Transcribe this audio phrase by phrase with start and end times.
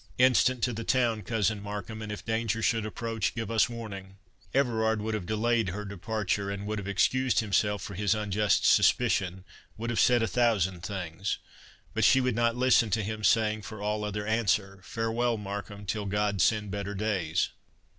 [0.17, 4.17] Instant to the town, Cousin Markham; and if danger should approach, give us warning."
[4.51, 9.43] Everard would have delayed her departure, would have excused himself for his unjust suspicion,
[9.77, 11.37] would have said a thousand things;
[11.93, 16.41] but she would not listen to him, saying, for all other answer,—"Farewell, Markham, till God
[16.41, 17.49] send better days!"